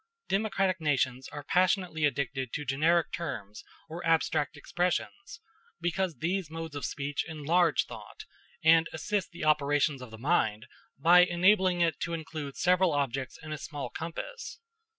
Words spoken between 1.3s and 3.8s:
passionately addicted to generic terms